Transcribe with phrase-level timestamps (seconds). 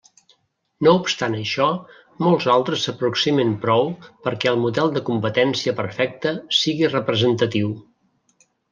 [0.85, 1.67] No obstant això
[2.29, 3.93] molts altres s'aproximen prou
[4.25, 7.75] perquè el model de competència perfecta sigui representatiu.